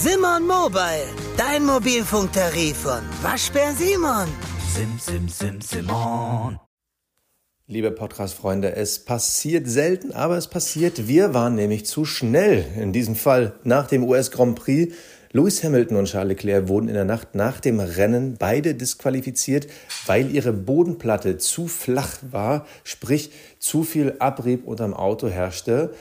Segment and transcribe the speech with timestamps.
[0.00, 4.28] Simon Mobile, dein Mobilfunktarif von Waschbär Simon.
[4.72, 6.60] Sim, sim, sim, Simon.
[7.66, 11.08] Liebe Podcast-Freunde, es passiert selten, aber es passiert.
[11.08, 12.64] Wir waren nämlich zu schnell.
[12.80, 14.94] In diesem Fall nach dem US Grand Prix.
[15.32, 19.66] Lewis Hamilton und Charles Leclerc wurden in der Nacht nach dem Rennen beide disqualifiziert,
[20.06, 25.92] weil ihre Bodenplatte zu flach war, sprich zu viel Abrieb unterm Auto herrschte.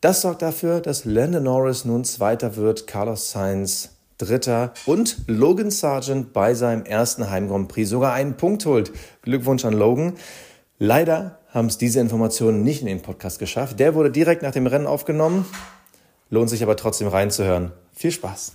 [0.00, 6.32] Das sorgt dafür, dass Landon Norris nun Zweiter wird, Carlos Sainz Dritter und Logan Sargent
[6.32, 8.92] bei seinem ersten Heim Grand Prix sogar einen Punkt holt.
[9.22, 10.14] Glückwunsch an Logan.
[10.78, 13.78] Leider haben es diese Informationen nicht in den Podcast geschafft.
[13.78, 15.46] Der wurde direkt nach dem Rennen aufgenommen.
[16.30, 17.72] Lohnt sich aber trotzdem reinzuhören.
[17.92, 18.52] Viel Spaß.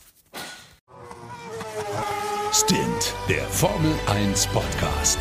[2.52, 5.20] Stint, der Formel 1 Podcast.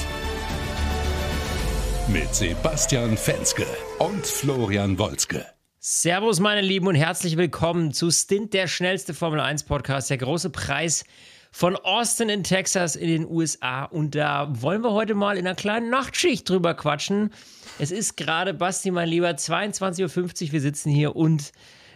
[2.09, 3.65] Mit Sebastian Fenske
[3.99, 5.47] und Florian Wolzke.
[5.85, 10.51] Servus, meine Lieben, und herzlich willkommen zu Stint, der schnellste Formel 1 Podcast, der große
[10.51, 11.05] Preis
[11.51, 13.87] von Austin in Texas in den USA.
[13.87, 17.33] Und da wollen wir heute mal in einer kleinen Nachtschicht drüber quatschen.
[17.81, 20.53] Es ist gerade, Basti, mein Lieber, 22.50 Uhr.
[20.53, 21.51] Wir sitzen hier und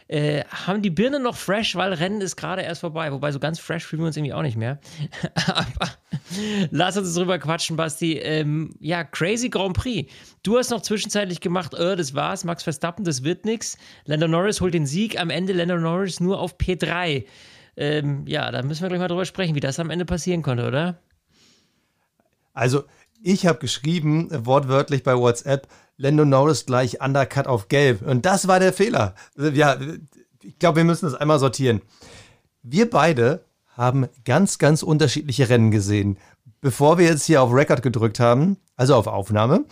[0.09, 3.11] äh, haben die Birne noch fresh, weil Rennen ist gerade erst vorbei.
[3.13, 4.79] Wobei so ganz fresh fühlen wir uns irgendwie auch nicht mehr.
[5.47, 5.91] Aber
[6.71, 8.15] lass uns drüber quatschen, Basti.
[8.19, 10.13] Ähm, ja, crazy Grand Prix.
[10.43, 13.79] Du hast noch zwischenzeitlich gemacht, äh, das war's, Max Verstappen, das wird nichts.
[14.05, 15.21] Lando Norris holt den Sieg.
[15.21, 17.25] Am Ende Lando Norris nur auf P3.
[17.77, 20.67] Ähm, ja, da müssen wir gleich mal drüber sprechen, wie das am Ende passieren konnte,
[20.67, 21.01] oder?
[22.55, 22.85] Also,
[23.27, 28.03] ich habe geschrieben, wortwörtlich bei WhatsApp, Lando Norris gleich Undercut auf Gelb.
[28.03, 29.15] Und das war der Fehler.
[29.37, 29.77] Ja,
[30.43, 31.83] ich glaube, wir müssen das einmal sortieren.
[32.63, 33.45] Wir beide
[33.77, 36.19] haben ganz, ganz unterschiedliche Rennen gesehen.
[36.61, 39.65] Bevor wir jetzt hier auf Record gedrückt haben, also auf Aufnahme,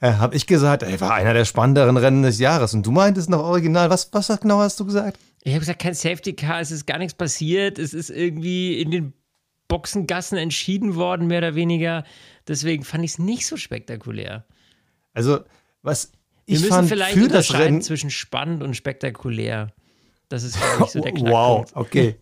[0.00, 2.72] äh, habe ich gesagt, er war einer der spannenderen Rennen des Jahres.
[2.72, 5.18] Und du meintest noch original, was, was genau hast du gesagt?
[5.42, 7.78] Ich habe gesagt, kein Safety Car, es ist gar nichts passiert.
[7.78, 9.12] Es ist irgendwie in den
[9.68, 12.04] Boxengassen entschieden worden, mehr oder weniger.
[12.48, 14.44] Deswegen fand ich es nicht so spektakulär.
[15.12, 15.40] Also,
[15.82, 16.12] was
[16.46, 17.82] ich Wir müssen vielleicht für das Rennen.
[17.82, 19.72] zwischen spannend und spektakulär.
[20.28, 21.76] Das ist, glaube ich, so der wow, Knackpunkt.
[21.76, 22.16] okay.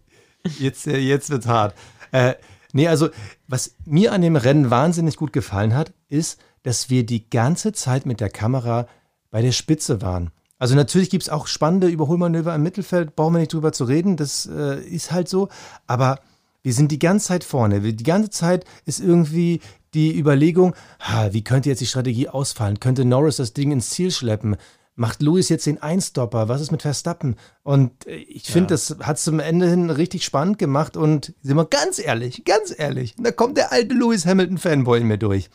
[0.59, 1.75] Jetzt, äh, jetzt wird's hart.
[2.13, 2.35] Äh,
[2.73, 3.09] nee, also,
[3.49, 8.07] was mir an dem Rennen wahnsinnig gut gefallen hat, ist, dass wir die ganze Zeit
[8.07, 8.87] mit der Kamera
[9.31, 10.31] bei der Spitze waren.
[10.59, 14.17] Also natürlich gibt es auch spannende Überholmanöver im Mittelfeld, brauchen wir nicht drüber zu reden,
[14.17, 15.49] das äh, ist halt so.
[15.89, 16.21] Aber
[16.63, 17.83] wir sind die ganze Zeit vorne.
[17.83, 19.61] Wir, die ganze Zeit ist irgendwie
[19.95, 22.81] die Überlegung, ha, wie könnte jetzt die Strategie ausfallen?
[22.81, 24.57] Könnte Norris das Ding ins Ziel schleppen?
[24.95, 26.49] Macht Lewis jetzt den Einstopper?
[26.49, 27.37] Was ist mit Verstappen?
[27.63, 30.97] Und äh, ich finde, das hat zum Ende hin richtig spannend gemacht.
[30.99, 35.17] Und sind wir ganz ehrlich, ganz ehrlich, da kommt der alte Lewis Hamilton-Fanboy in mir
[35.19, 35.49] durch.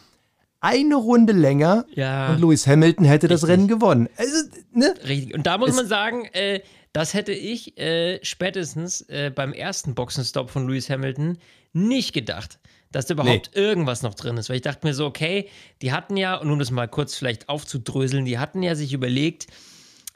[0.59, 2.31] Eine Runde länger Ja.
[2.31, 3.53] und Lewis Hamilton hätte das Richtig.
[3.53, 4.09] Rennen gewonnen.
[4.17, 4.33] Also,
[4.73, 4.93] ne?
[5.07, 5.35] Richtig.
[5.35, 6.61] Und da muss Es- man sagen, äh,
[6.93, 11.37] das hätte ich äh, spätestens äh, beim ersten Boxenstopp von Lewis Hamilton
[11.73, 12.57] nicht gedacht,
[12.91, 14.49] dass da überhaupt irgendwas noch drin ist.
[14.49, 15.49] Weil ich dachte mir so, okay,
[15.81, 19.47] die hatten ja, und um das mal kurz vielleicht aufzudröseln, die hatten ja sich überlegt,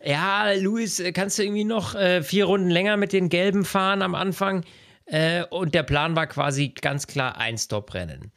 [0.04, 4.16] ja, äh, kannst du irgendwie noch äh, vier Runden länger mit den Gelben fahren am
[4.16, 4.64] Anfang?
[5.06, 8.32] Äh, und der Plan war quasi ganz klar ein Stop-Rennen.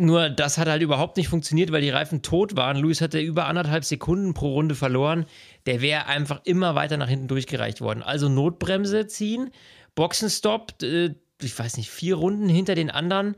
[0.00, 2.76] Nur das hat halt überhaupt nicht funktioniert, weil die Reifen tot waren.
[2.76, 5.26] Lewis hatte über anderthalb Sekunden pro Runde verloren.
[5.66, 8.04] Der wäre einfach immer weiter nach hinten durchgereicht worden.
[8.04, 9.50] Also Notbremse ziehen,
[9.96, 13.36] Boxenstopp, äh, ich weiß nicht, vier Runden hinter den anderen,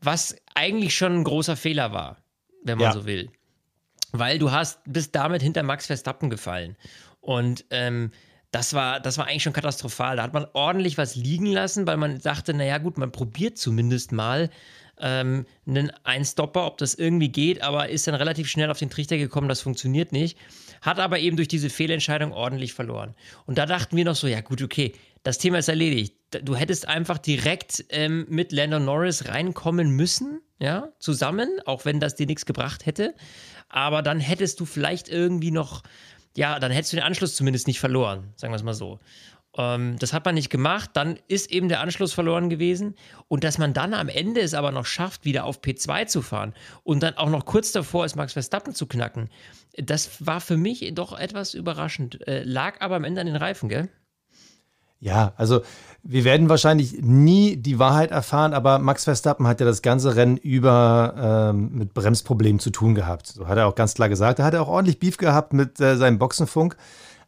[0.00, 2.18] was eigentlich schon ein großer Fehler war,
[2.62, 2.92] wenn man Ja.
[2.92, 3.30] so will.
[4.12, 6.76] Weil du hast bist damit hinter Max Verstappen gefallen.
[7.20, 8.12] Und ähm,
[8.50, 10.16] das war, das war eigentlich schon katastrophal.
[10.16, 14.12] Da hat man ordentlich was liegen lassen, weil man dachte, naja gut, man probiert zumindest
[14.12, 14.48] mal
[14.98, 19.18] ähm, einen Einstopper, ob das irgendwie geht, aber ist dann relativ schnell auf den Trichter
[19.18, 20.38] gekommen, das funktioniert nicht.
[20.80, 23.14] Hat aber eben durch diese Fehlentscheidung ordentlich verloren.
[23.44, 24.94] Und da dachten wir noch so, ja gut, okay,
[25.26, 26.14] das Thema ist erledigt.
[26.44, 32.14] Du hättest einfach direkt ähm, mit Lando Norris reinkommen müssen, ja, zusammen, auch wenn das
[32.14, 33.12] dir nichts gebracht hätte.
[33.68, 35.82] Aber dann hättest du vielleicht irgendwie noch,
[36.36, 39.00] ja, dann hättest du den Anschluss zumindest nicht verloren, sagen wir es mal so.
[39.56, 42.94] Ähm, das hat man nicht gemacht, dann ist eben der Anschluss verloren gewesen.
[43.26, 46.54] Und dass man dann am Ende es aber noch schafft, wieder auf P2 zu fahren
[46.84, 49.28] und dann auch noch kurz davor ist, Max Verstappen zu knacken,
[49.76, 52.24] das war für mich doch etwas überraschend.
[52.28, 53.90] Äh, lag aber am Ende an den Reifen, gell?
[54.98, 55.60] Ja, also
[56.02, 60.36] wir werden wahrscheinlich nie die Wahrheit erfahren, aber Max Verstappen hat ja das ganze Rennen
[60.36, 63.26] über ähm, mit Bremsproblemen zu tun gehabt.
[63.26, 64.38] So hat er auch ganz klar gesagt.
[64.38, 66.76] Er hat auch ordentlich Beef gehabt mit äh, seinem Boxenfunk.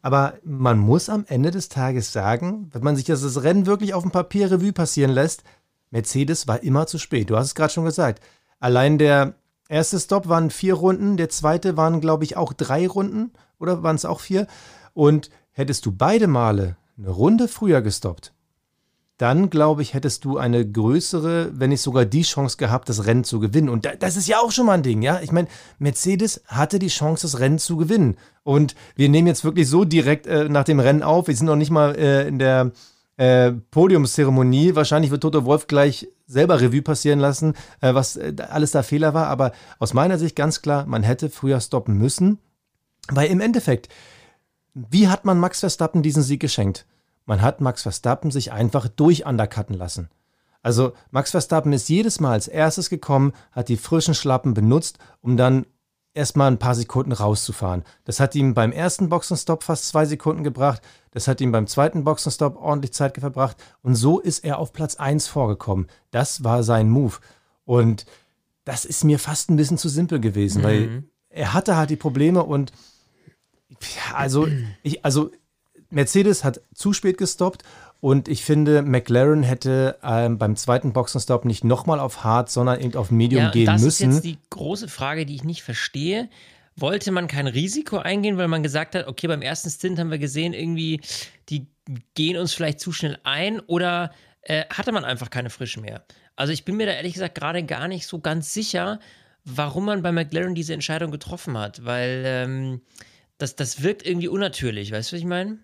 [0.01, 3.93] Aber man muss am Ende des Tages sagen, wenn man sich das, das Rennen wirklich
[3.93, 5.43] auf dem Papier Revue passieren lässt,
[5.91, 7.29] Mercedes war immer zu spät.
[7.29, 8.21] Du hast es gerade schon gesagt.
[8.59, 9.33] Allein der
[9.67, 13.95] erste Stop waren vier Runden, der zweite waren, glaube ich, auch drei Runden oder waren
[13.95, 14.47] es auch vier?
[14.93, 18.33] Und hättest du beide Male eine Runde früher gestoppt,
[19.17, 23.25] dann glaube ich, hättest du eine größere, wenn nicht sogar die Chance gehabt, das Rennen
[23.25, 23.67] zu gewinnen.
[23.67, 25.19] Und das ist ja auch schon mal ein Ding, ja.
[25.21, 28.15] Ich meine, Mercedes hatte die Chance, das Rennen zu gewinnen.
[28.43, 31.27] Und wir nehmen jetzt wirklich so direkt äh, nach dem Rennen auf.
[31.27, 32.71] Wir sind noch nicht mal äh, in der
[33.17, 34.75] äh, Podiumszeremonie.
[34.75, 39.13] Wahrscheinlich wird Toto Wolf gleich selber Revue passieren lassen, äh, was äh, alles da Fehler
[39.13, 39.27] war.
[39.27, 42.39] Aber aus meiner Sicht ganz klar, man hätte früher stoppen müssen.
[43.09, 43.89] Weil im Endeffekt,
[44.89, 46.85] wie hat man Max Verstappen diesen Sieg geschenkt?
[47.25, 50.09] Man hat Max Verstappen sich einfach durch undercutten lassen.
[50.61, 55.37] Also Max Verstappen ist jedes Mal als erstes gekommen, hat die frischen Schlappen benutzt, um
[55.37, 55.65] dann
[56.13, 57.83] erstmal ein paar Sekunden rauszufahren.
[58.03, 60.81] Das hat ihm beim ersten Boxenstopp fast zwei Sekunden gebracht.
[61.11, 63.57] Das hat ihm beim zweiten Boxenstopp ordentlich Zeit verbracht.
[63.81, 65.87] Und so ist er auf Platz 1 vorgekommen.
[66.11, 67.15] Das war sein Move.
[67.63, 68.05] Und
[68.65, 70.65] das ist mir fast ein bisschen zu simpel gewesen, mhm.
[70.65, 72.71] weil er hatte halt die Probleme und
[73.81, 74.47] ja, also,
[74.83, 75.31] ich, also
[75.89, 77.63] Mercedes hat zu spät gestoppt
[78.01, 82.95] und ich finde, McLaren hätte ähm, beim zweiten Boxenstopp nicht nochmal auf Hard, sondern eben
[82.95, 84.09] auf Medium ja, gehen das müssen.
[84.09, 86.29] Das ist jetzt die große Frage, die ich nicht verstehe.
[86.77, 90.17] Wollte man kein Risiko eingehen, weil man gesagt hat, okay, beim ersten Stint haben wir
[90.17, 91.01] gesehen, irgendwie,
[91.49, 91.67] die
[92.13, 94.11] gehen uns vielleicht zu schnell ein oder
[94.43, 96.05] äh, hatte man einfach keine Frischen mehr?
[96.37, 99.01] Also ich bin mir da ehrlich gesagt gerade gar nicht so ganz sicher,
[99.43, 102.81] warum man bei McLaren diese Entscheidung getroffen hat, weil ähm,
[103.39, 105.57] das, das wirkt irgendwie unnatürlich, weißt du, was ich meine?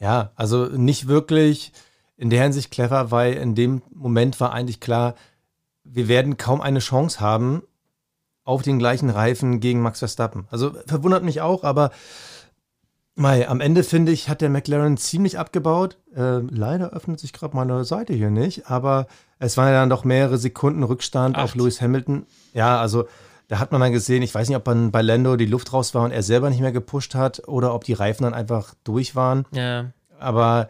[0.00, 1.72] Ja, also nicht wirklich
[2.16, 5.14] in der Hinsicht clever, weil in dem Moment war eigentlich klar,
[5.84, 7.62] wir werden kaum eine Chance haben
[8.44, 10.46] auf den gleichen Reifen gegen Max Verstappen.
[10.50, 11.90] Also verwundert mich auch, aber
[13.16, 15.98] Mei, am Ende finde ich, hat der McLaren ziemlich abgebaut.
[16.14, 19.08] Äh, leider öffnet sich gerade meine Seite hier nicht, aber
[19.38, 21.44] es waren ja dann doch mehrere Sekunden Rückstand Acht.
[21.44, 22.24] auf Lewis Hamilton.
[22.54, 23.06] Ja, also
[23.50, 25.92] da hat man dann gesehen, ich weiß nicht, ob dann bei Lando die Luft raus
[25.92, 29.16] war und er selber nicht mehr gepusht hat oder ob die Reifen dann einfach durch
[29.16, 29.44] waren.
[29.50, 29.86] Ja.
[30.20, 30.68] Aber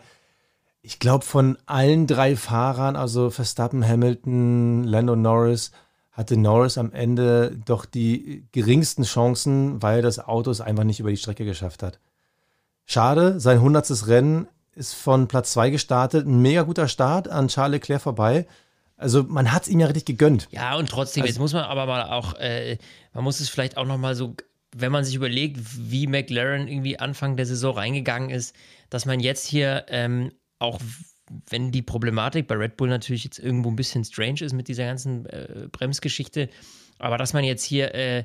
[0.81, 5.73] ich glaube, von allen drei Fahrern, also Verstappen, Hamilton, Lando Norris,
[6.11, 11.11] hatte Norris am Ende doch die geringsten Chancen, weil das Auto es einfach nicht über
[11.11, 12.00] die Strecke geschafft hat.
[12.87, 16.26] Schade, sein hundertstes Rennen ist von Platz 2 gestartet.
[16.26, 18.47] Ein mega guter Start an Charles Leclerc vorbei.
[19.00, 20.49] Also man hat es ihm ja richtig gegönnt.
[20.50, 22.76] Ja, und trotzdem, also, jetzt muss man aber mal auch, äh,
[23.14, 24.37] man muss es vielleicht auch nochmal so,
[24.76, 25.58] wenn man sich überlegt,
[25.91, 28.55] wie McLaren irgendwie Anfang der Saison reingegangen ist,
[28.91, 30.79] dass man jetzt hier ähm, auch
[31.49, 34.85] wenn die Problematik bei Red Bull natürlich jetzt irgendwo ein bisschen strange ist mit dieser
[34.85, 36.49] ganzen äh, Bremsgeschichte,
[36.99, 38.25] aber dass man jetzt hier äh,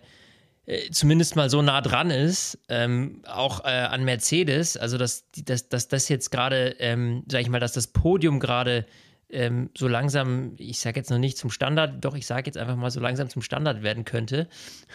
[0.66, 5.70] äh, zumindest mal so nah dran ist, ähm, auch äh, an Mercedes, also dass, dass,
[5.70, 8.86] dass das jetzt gerade, ähm, sag ich mal, dass das Podium gerade
[9.30, 12.76] ähm, so langsam, ich sage jetzt noch nicht zum Standard, doch ich sage jetzt einfach
[12.76, 14.48] mal so langsam zum Standard werden könnte.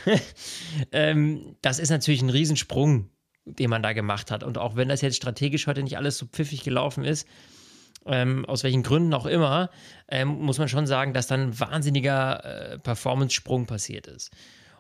[0.93, 3.11] ähm, das ist natürlich ein Riesensprung,
[3.45, 4.45] den man da gemacht hat.
[4.45, 7.27] Und auch wenn das jetzt strategisch heute nicht alles so pfiffig gelaufen ist,
[8.07, 9.71] ähm, aus welchen Gründen auch immer,
[10.09, 14.31] ähm, muss man schon sagen, dass dann ein wahnsinniger äh, Performance-Sprung passiert ist.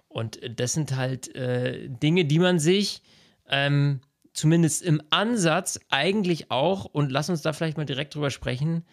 [0.08, 3.02] Und das sind halt äh, Dinge, die man sich
[3.48, 4.00] ähm,
[4.32, 8.84] zumindest im Ansatz eigentlich auch, und lass uns da vielleicht mal direkt drüber sprechen,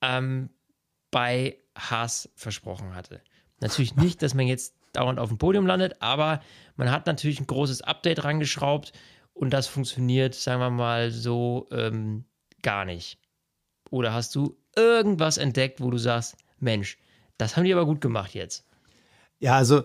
[0.00, 0.50] ähm,
[1.10, 3.20] bei Haas versprochen hatte.
[3.60, 6.40] Natürlich nicht, dass man jetzt dauernd auf dem Podium landet, aber
[6.76, 8.92] man hat natürlich ein großes Update rangeschraubt
[9.34, 12.24] und das funktioniert, sagen wir mal, so ähm,
[12.62, 13.18] gar nicht.
[13.90, 16.98] Oder hast du irgendwas entdeckt, wo du sagst, Mensch,
[17.38, 18.66] das haben die aber gut gemacht jetzt?
[19.38, 19.84] Ja, also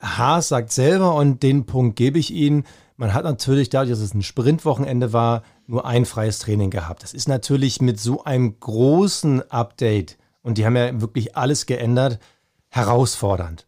[0.00, 2.64] Haas sagt selber, und den Punkt gebe ich Ihnen,
[2.98, 7.04] man hat natürlich dadurch, dass es ein Sprintwochenende war, nur ein freies Training gehabt.
[7.04, 12.18] Das ist natürlich mit so einem großen Update, und die haben ja wirklich alles geändert,
[12.68, 13.66] herausfordernd.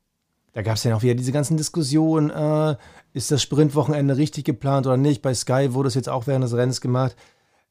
[0.53, 2.77] Da gab es ja auch wieder diese ganzen Diskussionen, äh,
[3.13, 5.23] ist das Sprintwochenende richtig geplant oder nicht?
[5.23, 7.15] Bei Sky wurde es jetzt auch während des Rennens gemacht.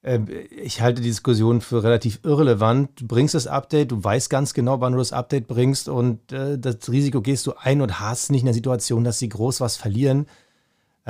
[0.01, 3.01] Äh, ich halte die Diskussion für relativ irrelevant.
[3.01, 6.57] Du bringst das Update, du weißt ganz genau, wann du das Update bringst und äh,
[6.57, 9.75] das Risiko gehst du ein und hast nicht in der Situation, dass sie groß was
[9.75, 10.25] verlieren.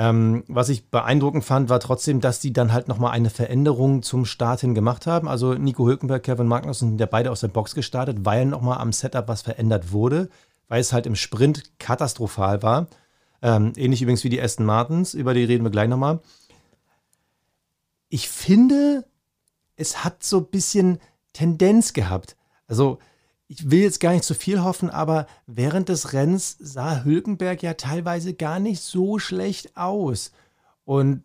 [0.00, 4.24] Ähm, was ich beeindruckend fand, war trotzdem, dass die dann halt nochmal eine Veränderung zum
[4.24, 5.28] Start hin gemacht haben.
[5.28, 9.28] Also Nico Hülkenberg, Kevin Magnussen, der beide aus der Box gestartet, weil nochmal am Setup
[9.28, 10.30] was verändert wurde,
[10.68, 12.86] weil es halt im Sprint katastrophal war.
[13.42, 16.20] Ähm, ähnlich übrigens wie die Aston Martins, über die reden wir gleich nochmal
[18.10, 19.06] ich finde,
[19.76, 20.98] es hat so ein bisschen
[21.32, 22.36] Tendenz gehabt.
[22.66, 22.98] Also,
[23.50, 27.74] ich will jetzt gar nicht zu viel hoffen, aber während des Rennens sah Hülkenberg ja
[27.74, 30.30] teilweise gar nicht so schlecht aus.
[30.84, 31.24] Und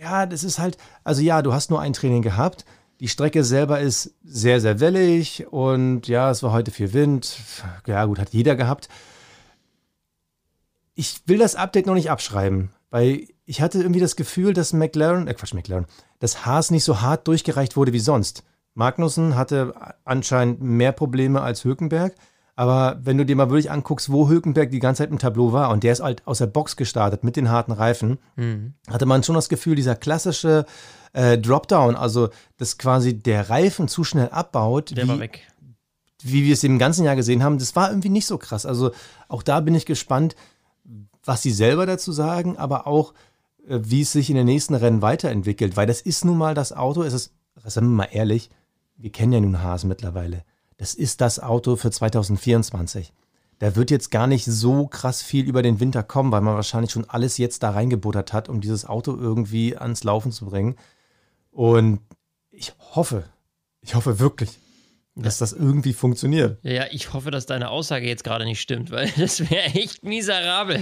[0.00, 2.64] ja, das ist halt, also ja, du hast nur ein Training gehabt.
[2.98, 7.36] Die Strecke selber ist sehr, sehr wellig und ja, es war heute viel Wind.
[7.86, 8.88] Ja, gut, hat jeder gehabt.
[10.94, 12.70] Ich will das Update noch nicht abschreiben.
[12.88, 15.84] Weil ich hatte irgendwie das Gefühl, dass McLaren, äh Quatsch, McLaren,
[16.20, 18.44] dass Haas nicht so hart durchgereicht wurde wie sonst.
[18.80, 22.14] Magnussen hatte anscheinend mehr Probleme als Hülkenberg.
[22.56, 25.70] Aber wenn du dir mal wirklich anguckst, wo Hülkenberg die ganze Zeit im Tableau war
[25.70, 28.74] und der ist halt aus der Box gestartet mit den harten Reifen, mhm.
[28.88, 30.64] hatte man schon das Gefühl, dieser klassische
[31.12, 35.46] äh, Dropdown, also dass quasi der Reifen zu schnell abbaut, der wie, war weg.
[36.22, 38.66] wie wir es im ganzen Jahr gesehen haben, das war irgendwie nicht so krass.
[38.66, 38.92] Also
[39.28, 40.36] auch da bin ich gespannt,
[41.24, 43.14] was sie selber dazu sagen, aber auch,
[43.68, 46.72] äh, wie es sich in den nächsten Rennen weiterentwickelt, weil das ist nun mal das
[46.72, 47.32] Auto, es ist,
[47.64, 48.50] sagen wir mal ehrlich,
[49.00, 50.44] wir kennen ja nun Haas mittlerweile
[50.80, 53.12] das ist das Auto für 2024.
[53.58, 56.90] Da wird jetzt gar nicht so krass viel über den Winter kommen, weil man wahrscheinlich
[56.90, 60.76] schon alles jetzt da reingebuttert hat, um dieses Auto irgendwie ans Laufen zu bringen.
[61.50, 62.00] Und
[62.50, 63.24] ich hoffe,
[63.82, 64.58] ich hoffe wirklich,
[65.22, 66.58] dass das irgendwie funktioniert.
[66.62, 70.80] Ja, ich hoffe, dass deine Aussage jetzt gerade nicht stimmt, weil das wäre echt miserabel.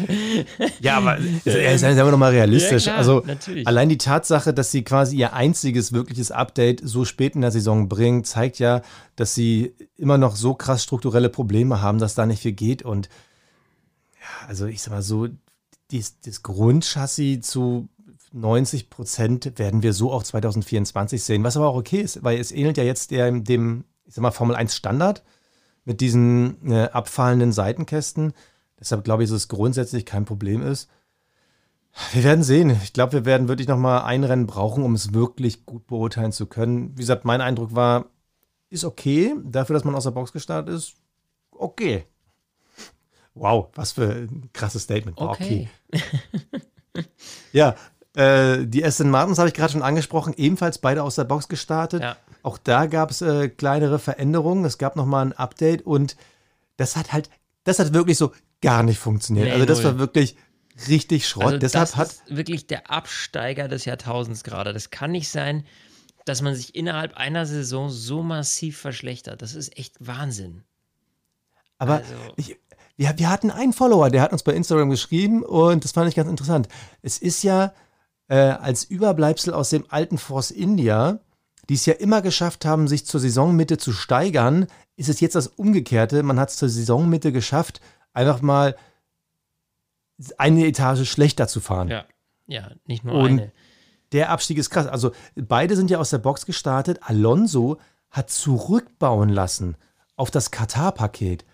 [0.80, 2.87] Ja, aber seien wir nochmal realistisch.
[2.87, 3.66] Ja, klar, also natürlich.
[3.66, 7.88] allein die Tatsache, dass sie quasi ihr einziges wirkliches Update so spät in der Saison
[7.88, 8.83] bringen, zeigt ja,
[9.16, 12.83] dass sie immer noch so krass strukturelle Probleme haben, dass da nicht viel geht.
[12.83, 13.09] Und
[14.21, 15.28] ja, also ich sag mal so,
[15.90, 17.88] dies, das Grundchassis zu
[18.33, 22.52] 90 Prozent werden wir so auch 2024 sehen, was aber auch okay ist, weil es
[22.52, 25.23] ähnelt ja jetzt der, dem ich sag mal, Formel 1 Standard
[25.85, 28.33] mit diesen äh, abfallenden Seitenkästen.
[28.81, 30.88] Deshalb glaube ich, dass es grundsätzlich kein Problem ist.
[32.12, 32.71] Wir werden sehen.
[32.83, 36.33] Ich glaube, wir werden wirklich noch mal ein Rennen brauchen, um es wirklich gut beurteilen
[36.33, 36.93] zu können.
[36.97, 38.07] Wie gesagt, mein Eindruck war,
[38.71, 39.35] ist okay.
[39.45, 40.95] Dafür, dass man aus der Box gestartet ist,
[41.50, 42.05] okay.
[43.35, 45.19] Wow, was für ein krasses Statement.
[45.19, 45.69] Okay.
[45.93, 47.05] okay.
[47.53, 47.75] ja,
[48.15, 52.03] äh, die Aston Martins habe ich gerade schon angesprochen, ebenfalls beide aus der Box gestartet.
[52.03, 52.17] Ja.
[52.42, 54.64] Auch da gab es äh, kleinere Veränderungen.
[54.64, 56.16] Es gab nochmal ein Update und
[56.76, 57.30] das hat halt,
[57.64, 59.47] das hat wirklich so gar nicht funktioniert.
[59.47, 59.92] Nee, also das null.
[59.92, 60.37] war wirklich
[60.88, 61.45] richtig Schrott.
[61.45, 64.73] Also Deshalb das hat ist wirklich der Absteiger des Jahrtausends gerade.
[64.73, 65.64] Das kann nicht sein,
[66.25, 69.42] dass man sich innerhalb einer Saison so massiv verschlechtert.
[69.42, 70.62] Das ist echt Wahnsinn.
[71.78, 72.14] Aber also.
[72.37, 72.57] ich,
[72.97, 76.16] wir, wir hatten einen Follower, der hat uns bei Instagram geschrieben und das fand ich
[76.16, 76.68] ganz interessant.
[77.02, 77.73] Es ist ja
[78.28, 81.21] äh, als Überbleibsel aus dem alten Force India,
[81.68, 85.48] die es ja immer geschafft haben, sich zur Saisonmitte zu steigern, ist es jetzt das
[85.48, 86.22] Umgekehrte.
[86.22, 87.80] Man hat es zur Saisonmitte geschafft,
[88.12, 88.76] einfach mal
[90.37, 91.88] eine Etage schlechter zu fahren.
[91.88, 92.04] Ja,
[92.46, 93.52] ja nicht nur Und eine.
[94.12, 94.87] Der Abstieg ist krass.
[94.87, 97.00] Also beide sind ja aus der Box gestartet.
[97.02, 97.78] Alonso
[98.10, 99.76] hat zurückbauen lassen
[100.16, 101.44] auf das Katar-Paket.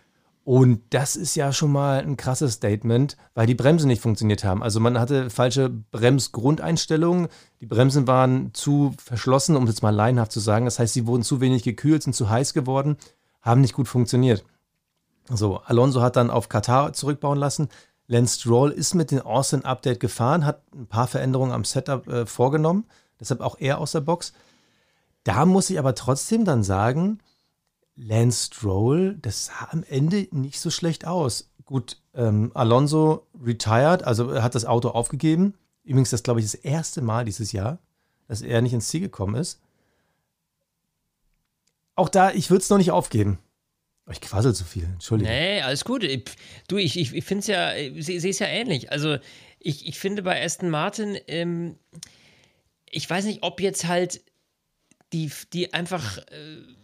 [0.44, 4.62] Und das ist ja schon mal ein krasses Statement, weil die Bremsen nicht funktioniert haben.
[4.62, 7.28] Also man hatte falsche Bremsgrundeinstellungen.
[7.62, 10.66] Die Bremsen waren zu verschlossen, um es jetzt mal laienhaft zu sagen.
[10.66, 12.98] Das heißt, sie wurden zu wenig gekühlt, sind zu heiß geworden,
[13.40, 14.44] haben nicht gut funktioniert.
[15.30, 17.68] So, Alonso hat dann auf Katar zurückbauen lassen.
[18.06, 22.26] Lance Stroll ist mit dem Austin Update gefahren, hat ein paar Veränderungen am Setup äh,
[22.26, 22.84] vorgenommen.
[23.18, 24.34] Deshalb auch er aus der Box.
[25.22, 27.20] Da muss ich aber trotzdem dann sagen,
[27.96, 31.50] Lance Stroll, das sah am Ende nicht so schlecht aus.
[31.64, 35.54] Gut, ähm, Alonso retired, also hat das Auto aufgegeben.
[35.84, 37.78] Übrigens, das glaube ich das erste Mal dieses Jahr,
[38.28, 39.60] dass er nicht ins Ziel gekommen ist.
[41.94, 43.38] Auch da, ich würde es noch nicht aufgeben.
[44.10, 45.32] Ich quassel zu viel, Entschuldigung.
[45.32, 46.06] Nee, alles gut.
[46.68, 47.72] Du, ich, ich, ich finde es ja,
[48.02, 48.92] sehe es ja ähnlich.
[48.92, 49.16] Also,
[49.58, 51.78] ich, ich finde bei Aston Martin, ähm,
[52.90, 54.22] ich weiß nicht, ob jetzt halt
[55.12, 56.18] die, die einfach.
[56.18, 56.74] Äh,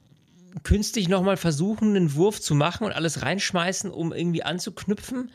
[0.62, 5.30] künstlich nochmal versuchen, einen Wurf zu machen und alles reinschmeißen, um irgendwie anzuknüpfen.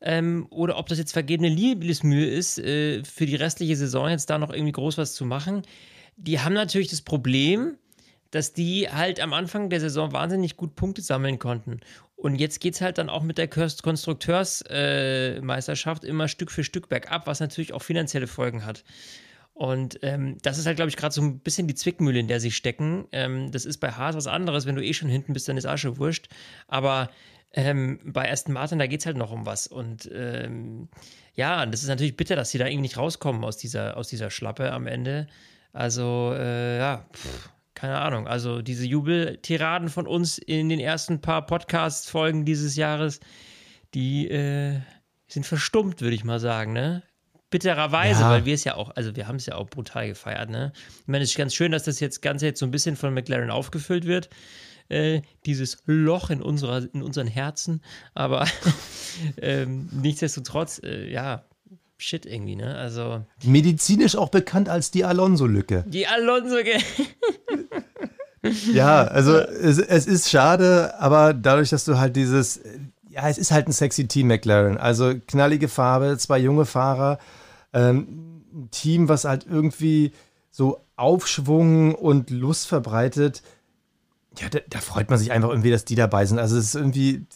[0.00, 4.38] Ähm, oder ob das jetzt vergebene Liebesmühe ist, äh, für die restliche Saison jetzt da
[4.38, 5.62] noch irgendwie groß was zu machen.
[6.16, 7.76] Die haben natürlich das Problem,
[8.30, 11.80] dass die halt am Anfang der Saison wahnsinnig gut Punkte sammeln konnten.
[12.14, 16.88] Und jetzt geht es halt dann auch mit der Konstrukteursmeisterschaft äh, immer Stück für Stück
[16.88, 18.84] bergab, was natürlich auch finanzielle Folgen hat.
[19.58, 22.38] Und ähm, das ist halt, glaube ich, gerade so ein bisschen die Zwickmühle, in der
[22.38, 23.08] sie stecken.
[23.10, 24.66] Ähm, das ist bei Haas was anderes.
[24.66, 26.28] Wenn du eh schon hinten bist, dann ist Asche wurscht.
[26.68, 27.10] Aber
[27.54, 29.66] ähm, bei Aston Martin, da geht es halt noch um was.
[29.66, 30.88] Und ähm,
[31.34, 34.30] ja, das ist natürlich bitter, dass sie da irgendwie nicht rauskommen aus dieser, aus dieser
[34.30, 35.26] Schlappe am Ende.
[35.72, 38.28] Also, äh, ja, pff, keine Ahnung.
[38.28, 43.18] Also, diese Jubeltiraden von uns in den ersten paar Podcast-Folgen dieses Jahres,
[43.92, 44.78] die äh,
[45.26, 47.02] sind verstummt, würde ich mal sagen, ne?
[47.50, 48.30] Bittererweise, ja.
[48.30, 50.72] weil wir es ja auch, also wir haben es ja auch brutal gefeiert, ne?
[51.00, 53.14] Ich meine, es ist ganz schön, dass das jetzt Ganze jetzt so ein bisschen von
[53.14, 54.28] McLaren aufgefüllt wird.
[54.88, 57.82] Äh, dieses Loch in, unserer, in unseren Herzen.
[58.14, 58.46] Aber
[59.40, 61.44] ähm, nichtsdestotrotz, äh, ja,
[61.98, 62.74] shit irgendwie, ne?
[62.74, 63.24] Also.
[63.44, 65.84] Medizinisch auch bekannt als die Alonso-Lücke.
[65.88, 66.78] Die Alonso-Lücke.
[68.72, 72.60] ja, also es, es ist schade, aber dadurch, dass du halt dieses,
[73.18, 74.78] ja, es ist halt ein sexy Team McLaren.
[74.78, 77.18] Also knallige Farbe, zwei junge Fahrer,
[77.72, 80.12] ähm, ein Team, was halt irgendwie
[80.52, 83.42] so Aufschwung und Lust verbreitet.
[84.38, 86.38] Ja, da, da, freut man sich einfach irgendwie, dass die dabei sind.
[86.38, 87.26] Also es ist irgendwie,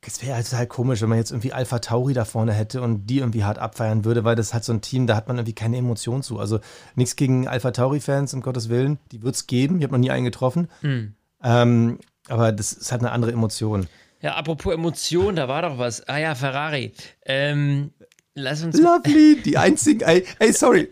[0.00, 3.08] es wäre halt total komisch, wenn man jetzt irgendwie Alpha Tauri da vorne hätte und
[3.08, 5.54] die irgendwie hart abfeiern würde, weil das hat so ein Team, da hat man irgendwie
[5.54, 6.38] keine Emotion zu.
[6.38, 6.60] Also
[6.94, 9.00] nichts gegen Alpha Tauri-Fans, um Gottes Willen.
[9.10, 9.78] Die wird es geben.
[9.78, 10.68] Ich habe noch nie einen getroffen.
[10.82, 11.14] Mhm.
[11.42, 13.88] Ähm, aber das, das hat eine andere Emotion.
[14.22, 16.08] Ja, apropos Emotion, da war doch was.
[16.08, 16.92] Ah ja, Ferrari.
[17.26, 17.92] Ähm,
[18.34, 18.78] lass uns.
[18.78, 20.00] Lovely, die einzigen.
[20.02, 20.88] Ey, ey, sorry.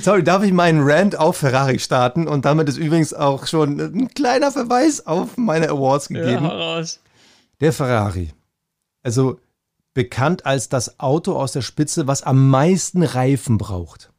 [0.00, 2.26] Sorry, darf ich meinen Rant auf Ferrari starten?
[2.26, 6.44] Und damit ist übrigens auch schon ein kleiner Verweis auf meine Awards gegeben.
[6.44, 7.00] Ja, raus.
[7.60, 8.32] Der Ferrari.
[9.02, 9.38] Also
[9.92, 14.10] bekannt als das Auto aus der Spitze, was am meisten Reifen braucht.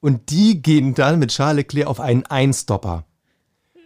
[0.00, 3.04] Und die gehen dann mit Charles Leclerc auf einen Einstopper.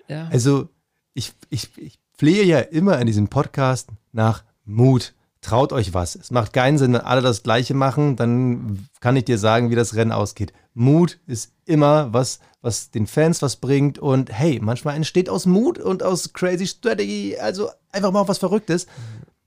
[0.08, 0.28] Ja.
[0.30, 0.70] Also
[1.12, 5.14] ich, ich, ich flehe ja immer in diesem Podcast nach Mut.
[5.42, 6.16] Traut euch was.
[6.16, 9.76] Es macht keinen Sinn, wenn alle das Gleiche machen, dann kann ich dir sagen, wie
[9.76, 10.52] das Rennen ausgeht.
[10.74, 15.78] Mut ist immer was, was den Fans was bringt und hey, manchmal entsteht aus Mut
[15.78, 18.86] und aus Crazy Strategy, also einfach mal was Verrücktes.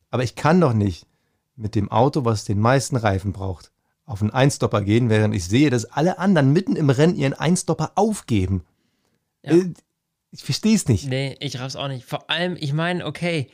[0.09, 1.05] Aber ich kann doch nicht
[1.55, 3.71] mit dem Auto, was den meisten Reifen braucht,
[4.05, 7.91] auf einen Einstopper gehen, während ich sehe, dass alle anderen mitten im Rennen ihren Einstopper
[7.95, 8.63] aufgeben.
[9.43, 9.53] Ja.
[10.31, 11.07] Ich verstehe es nicht.
[11.07, 12.05] Nee, ich raff's auch nicht.
[12.05, 13.50] Vor allem, ich meine, okay,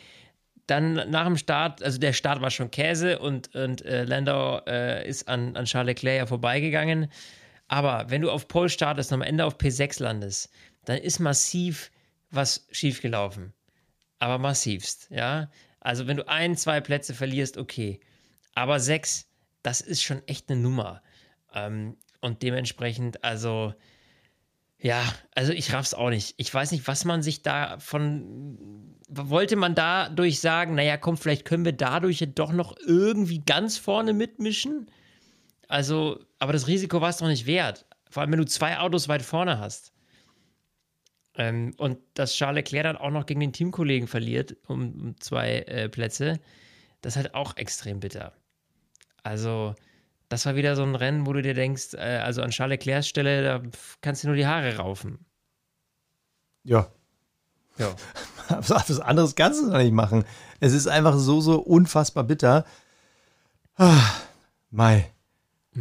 [0.68, 5.08] dann nach dem Start, also der Start war schon Käse und, und äh, Landau äh,
[5.08, 7.12] ist an, an Charles Leclerc ja vorbeigegangen.
[7.68, 10.50] Aber wenn du auf Pole startest und am Ende auf P6 landest,
[10.86, 11.92] dann ist massiv
[12.32, 13.54] was schiefgelaufen.
[14.20, 15.50] Aber massivst, ja.
[15.80, 18.00] Also wenn du ein, zwei Plätze verlierst, okay.
[18.56, 19.28] Aber sechs,
[19.62, 21.02] das ist schon echt eine Nummer.
[21.54, 23.74] Ähm, und dementsprechend, also
[24.86, 26.36] ja, also ich raff's auch nicht.
[26.38, 28.96] Ich weiß nicht, was man sich da von.
[29.10, 34.14] Wollte man dadurch sagen, naja, komm, vielleicht können wir dadurch doch noch irgendwie ganz vorne
[34.14, 34.92] mitmischen?
[35.68, 37.88] Also, aber das Risiko war es doch nicht wert.
[38.12, 39.92] Vor allem, wenn du zwei Autos weit vorne hast.
[41.34, 45.62] Ähm, und dass Charles Leclerc dann auch noch gegen den Teamkollegen verliert um, um zwei
[45.62, 46.40] äh, Plätze,
[47.02, 48.34] das ist halt auch extrem bitter.
[49.24, 49.74] Also,
[50.30, 53.08] das war wieder so ein Rennen, wo du dir denkst, äh, also an Charles Leclercs
[53.08, 53.62] Stelle, da
[54.02, 55.20] kannst du nur die Haare raufen.
[56.64, 56.88] Ja.
[57.78, 57.96] Ja.
[58.68, 60.24] Was anderes kannst du da nicht machen.
[60.60, 62.66] Es ist einfach so, so unfassbar bitter.
[63.78, 64.10] Ah,
[64.72, 65.12] Mai.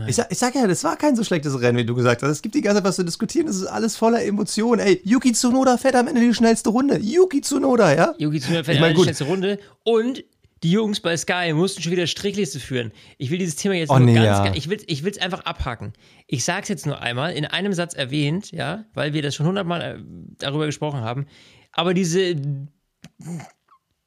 [0.08, 2.30] Ich sag, ich sag, ja, das war kein so schlechtes Rennen, wie du gesagt hast.
[2.30, 3.46] Es gibt die ganze Zeit was zu diskutieren.
[3.46, 4.80] Es ist alles voller Emotionen.
[4.80, 6.98] Ey, Yuki Tsunoda fährt am Ende die schnellste Runde.
[6.98, 8.14] Yuki Tsunoda, ja?
[8.18, 9.60] Yuki Tsunoda fährt ich mein, die schnellste Runde.
[9.84, 10.24] Und
[10.64, 12.90] die Jungs bei Sky mussten schon wieder Strichliste führen.
[13.18, 14.54] Ich will dieses Thema jetzt oh, nur nee, ganz, ja.
[14.54, 15.92] ich will ich es einfach abhaken.
[16.26, 19.46] Ich sage es jetzt nur einmal, in einem Satz erwähnt, ja, weil wir das schon
[19.46, 20.02] hundertmal äh,
[20.38, 21.26] darüber gesprochen haben.
[21.70, 22.36] Aber diese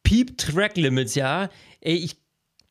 [0.02, 2.18] Peep Track Limits, ja, ey, ich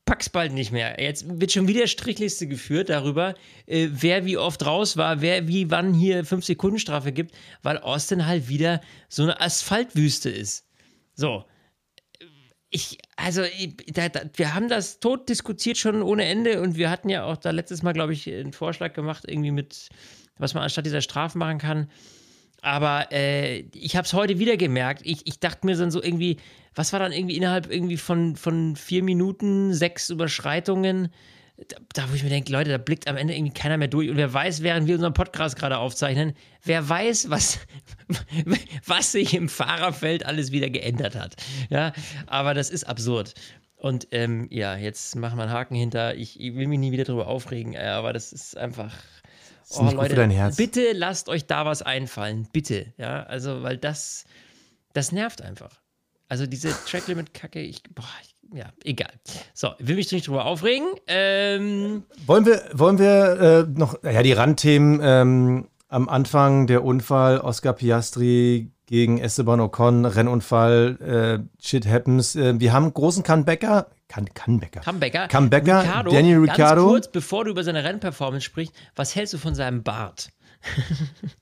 [0.04, 1.00] pack's bald nicht mehr.
[1.00, 5.70] Jetzt wird schon wieder Strichliste geführt darüber, äh, wer wie oft raus war, wer wie
[5.70, 10.66] wann hier 5 Sekunden Strafe gibt, weil Austin halt wieder so eine Asphaltwüste ist.
[11.14, 11.44] So,
[12.70, 13.42] ich, also,
[13.88, 17.36] da, da, wir haben das tot diskutiert schon ohne Ende und wir hatten ja auch
[17.36, 19.88] da letztes Mal, glaube ich, einen Vorschlag gemacht, irgendwie mit,
[20.38, 21.90] was man anstatt dieser Strafen machen kann.
[22.62, 25.02] Aber äh, ich habe es heute wieder gemerkt.
[25.04, 26.38] Ich, ich dachte mir dann so irgendwie,
[26.74, 31.10] was war dann irgendwie innerhalb irgendwie von, von vier Minuten sechs Überschreitungen?
[31.94, 34.10] Da, wo ich mir denke, Leute, da blickt am Ende irgendwie keiner mehr durch.
[34.10, 37.60] Und wer weiß, während wir unseren Podcast gerade aufzeichnen, wer weiß, was,
[38.86, 41.36] was sich im Fahrerfeld alles wieder geändert hat.
[41.70, 41.92] Ja,
[42.26, 43.34] aber das ist absurd.
[43.76, 46.14] Und ähm, ja, jetzt machen wir einen Haken hinter.
[46.14, 48.94] Ich, ich, will mich nie wieder darüber aufregen, äh, aber das ist einfach.
[49.60, 52.48] Das ist oh, Leute, bitte lasst euch da was einfallen.
[52.52, 52.92] Bitte.
[52.98, 54.24] Ja, also, weil das,
[54.92, 55.80] das nervt einfach.
[56.28, 59.10] Also diese Track Limit Kacke, ich, boah, ich ja, egal.
[59.54, 60.86] So, will mich nicht drüber aufregen.
[61.06, 67.38] Ähm wollen wir, wollen wir äh, noch, ja, die Randthemen ähm, am Anfang der Unfall,
[67.40, 72.36] Oscar Piastri gegen Esteban Ocon, Rennunfall, äh, Shit happens.
[72.36, 73.88] Äh, wir haben großen Comebacker.
[74.08, 74.80] Can, Comebacker.
[74.80, 75.28] Comebacker.
[75.28, 75.82] Comebacker.
[75.82, 76.82] Ricardo, Daniel Ricciardo.
[76.82, 80.28] Ganz kurz, bevor du über seine Rennperformance sprichst, was hältst du von seinem Bart?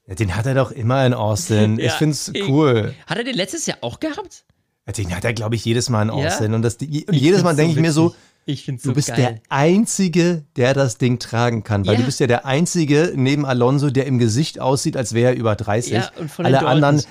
[0.07, 1.79] ja, den hat er doch immer in Austin.
[1.79, 2.95] ja, ich find's cool.
[3.07, 4.45] Hat er den letztes Jahr auch gehabt?
[4.87, 6.51] Den hat er, glaube ich, jedes Mal in Aussehen.
[6.51, 6.57] Ja?
[6.57, 8.14] Und, das, und jedes Mal denke so ich mir so,
[8.47, 9.16] ich du so bist geil.
[9.16, 11.87] der Einzige, der das Ding tragen kann.
[11.87, 12.01] Weil ja.
[12.01, 15.57] du bist ja der Einzige neben Alonso, der im Gesicht aussieht, als wäre er über
[15.57, 15.92] 30.
[15.92, 17.03] Ja, und von alle anderen.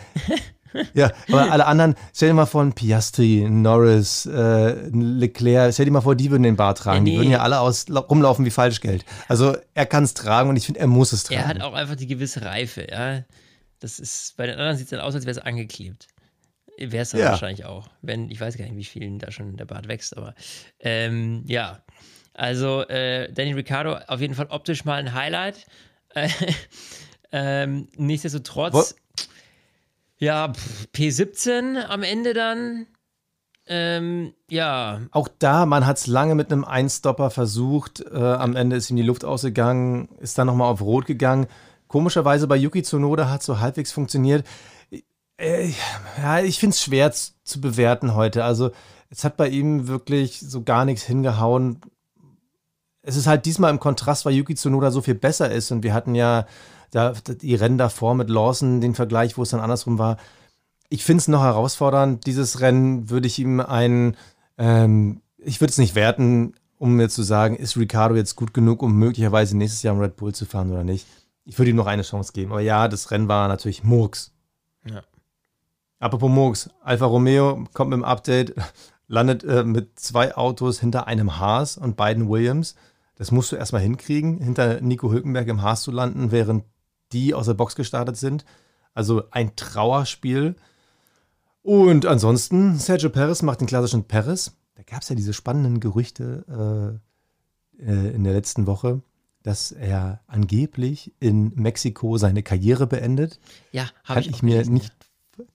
[0.94, 6.02] ja, aber alle anderen, stell dir mal vor, Piastri, Norris, äh, Leclerc, stell dir mal
[6.02, 7.04] vor, die würden den Bart tragen.
[7.04, 7.12] Nee.
[7.12, 9.04] Die würden ja alle aus, rumlaufen wie Falschgeld.
[9.28, 11.42] Also er kann es tragen und ich finde, er muss es tragen.
[11.42, 13.24] Er hat auch einfach die gewisse Reife, ja.
[13.80, 16.08] Das ist, bei den anderen sieht es dann aus, als wäre es angeklebt.
[16.78, 17.30] Wäre es dann ja.
[17.32, 17.88] wahrscheinlich auch.
[18.02, 20.34] Wenn, ich weiß gar nicht, wie vielen da schon der Bart wächst, aber
[20.80, 21.84] ähm, ja.
[22.34, 25.68] Also äh, Danny Ricciardo auf jeden Fall optisch mal ein Highlight.
[27.32, 28.74] ähm, nichtsdestotrotz.
[28.74, 29.24] Wo
[30.18, 32.88] Ja, pff, P17 am Ende dann.
[33.66, 38.02] Ähm, ja, Auch da, man hat es lange mit einem Einstopper versucht.
[38.02, 41.48] Äh, am Ende ist ihm die Luft ausgegangen, ist dann nochmal auf Rot gegangen.
[41.88, 44.46] Komischerweise bei Yuki Tsunoda hat es so halbwegs funktioniert.
[45.38, 45.72] Äh,
[46.18, 48.44] ja, ich finde es schwer zu bewerten heute.
[48.44, 48.72] Also,
[49.10, 51.82] es hat bei ihm wirklich so gar nichts hingehauen.
[53.04, 55.72] Es ist halt diesmal im Kontrast, weil Yuki Tsunoda so viel besser ist.
[55.72, 56.48] Und wir hatten ja
[56.92, 60.18] da, die Rennen davor mit Lawson, den Vergleich, wo es dann andersrum war.
[60.90, 62.26] Ich finde es noch herausfordernd.
[62.26, 64.16] Dieses Rennen würde ich ihm ein,
[64.58, 68.82] ähm, ich würde es nicht werten, um mir zu sagen, ist Ricardo jetzt gut genug,
[68.82, 71.08] um möglicherweise nächstes Jahr im Red Bull zu fahren oder nicht.
[71.46, 72.52] Ich würde ihm noch eine Chance geben.
[72.52, 74.33] Aber ja, das Rennen war natürlich Murks.
[76.04, 78.54] Apropos Murks, Alfa Romeo kommt mit dem Update,
[79.08, 82.76] landet äh, mit zwei Autos hinter einem Haas und beiden Williams.
[83.16, 86.66] Das musst du erstmal hinkriegen, hinter Nico Hülkenberg im Haas zu landen, während
[87.14, 88.44] die aus der Box gestartet sind.
[88.94, 90.58] Also ein Trauerspiel.
[91.62, 94.58] Und ansonsten, Sergio Perez macht den klassischen Perez.
[94.76, 97.00] Da gab es ja diese spannenden Gerüchte
[97.80, 99.02] äh, äh, in der letzten Woche,
[99.42, 103.40] dass er angeblich in Mexiko seine Karriere beendet.
[103.72, 104.92] ja, habe ich, ich, mir nicht,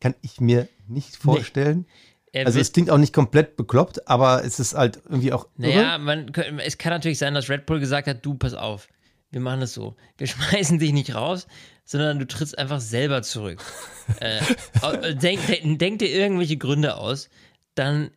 [0.00, 1.86] kann ich mir nicht vorstellen.
[2.32, 5.74] Er Also es klingt auch nicht komplett bekloppt, aber es ist halt irgendwie auch irre.
[5.74, 6.32] Naja, man,
[6.64, 8.88] es kann natürlich sein, dass Red Bull gesagt hat, du, pass auf,
[9.30, 9.96] wir machen es so.
[10.16, 11.46] Wir schmeißen dich nicht raus,
[11.84, 13.64] sondern du trittst einfach selber zurück.
[14.20, 14.40] äh,
[15.14, 17.30] denk, denk, denk dir irgendwelche Gründe aus,
[17.74, 18.10] dann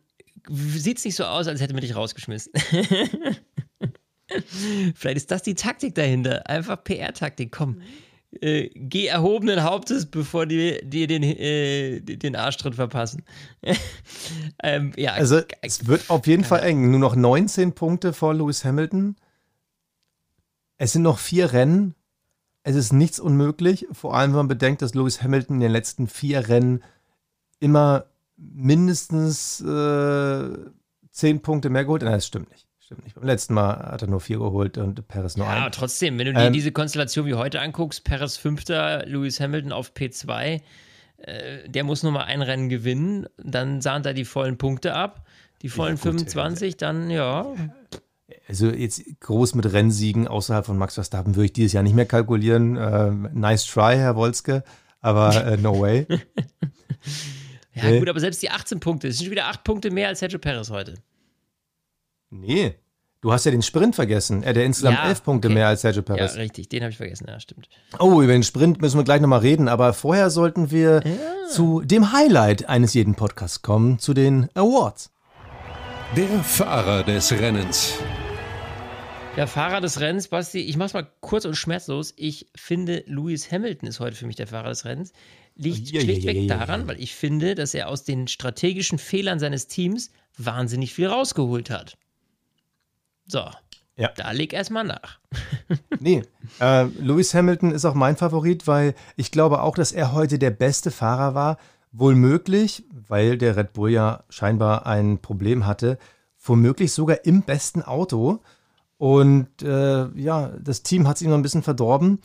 [0.48, 2.52] sieht es nicht so aus, als hätte man dich rausgeschmissen.
[4.94, 6.48] Vielleicht ist das die Taktik dahinter.
[6.48, 7.52] Einfach PR-Taktik.
[7.52, 7.82] Komm,
[8.40, 13.24] äh, geh erhobenen Hauptes, bevor die dir den, äh, den Arschtritt verpassen.
[14.62, 16.90] ähm, ja, Also es wird auf jeden Fall eng.
[16.90, 19.16] Nur noch 19 Punkte vor Lewis Hamilton.
[20.78, 21.94] Es sind noch vier Rennen.
[22.62, 23.86] Es ist nichts unmöglich.
[23.92, 26.82] Vor allem, wenn man bedenkt, dass Lewis Hamilton in den letzten vier Rennen
[27.60, 30.50] immer mindestens äh,
[31.10, 32.08] zehn Punkte mehr geholt hat.
[32.08, 32.66] Nein, das stimmt nicht.
[32.92, 33.14] Stimmt nicht.
[33.14, 35.72] Beim letzten Mal hat er nur vier geholt und Perez nur Ja, aber ein.
[35.72, 39.92] trotzdem, wenn du dir Ähm, diese Konstellation wie heute anguckst, Perez Fünfter, Lewis Hamilton auf
[39.94, 40.60] P2,
[41.18, 45.26] äh, der muss nur mal ein Rennen gewinnen, dann sahnt er die vollen Punkte ab,
[45.62, 47.46] die vollen gut, 25, dann ja.
[48.48, 52.06] Also jetzt groß mit Rennsiegen außerhalb von Max Verstappen würde ich dieses Jahr nicht mehr
[52.06, 52.76] kalkulieren.
[52.76, 54.64] Äh, nice try, Herr Wolzke,
[55.00, 56.06] aber äh, no way.
[57.74, 58.00] Ja, Nee.
[58.00, 60.38] gut, aber selbst die 18 Punkte, das sind schon wieder 8 Punkte mehr als Sergio
[60.38, 60.94] Perez heute.
[62.34, 62.74] Nee,
[63.20, 64.42] du hast ja den Sprint vergessen.
[64.42, 65.54] Er hat ja insgesamt Ja, elf Punkte okay.
[65.54, 66.36] mehr als Sergio Ja, Perez.
[66.36, 67.68] richtig, den habe ich vergessen, ja, stimmt.
[67.98, 71.02] oh, über den Sprint müssen wir gleich nochmal reden, aber vorher sollten wir
[71.50, 75.10] zu dem Highlight eines jeden Podcasts kommen, zu den Awards.
[76.16, 77.94] Der Fahrer des Rennens.
[79.36, 82.12] Der Fahrer des Rennens, Basti, ich mach's mal kurz und schmerzlos.
[82.16, 85.12] Ich finde, Lewis Hamilton ist heute für mich der Fahrer des Rennens.
[85.54, 86.58] Liegt Ja, ja, schlichtweg ja, ja, ja.
[86.58, 91.70] daran, weil ich finde, dass er aus den strategischen Fehlern seines Teams wahnsinnig viel rausgeholt
[91.70, 91.96] hat.
[93.32, 93.44] So,
[93.96, 94.10] Ja.
[94.16, 95.18] da leg erstmal nach.
[96.00, 96.22] Nee,
[96.60, 100.50] äh, Lewis Hamilton ist auch mein Favorit, weil ich glaube auch, dass er heute der
[100.50, 101.56] beste Fahrer war.
[101.92, 105.98] Wohl möglich, weil der Red Bull ja scheinbar ein Problem hatte,
[106.42, 108.40] womöglich sogar im besten Auto.
[108.98, 112.18] Und äh, ja, das Team hat es ihm noch ein bisschen verdorben.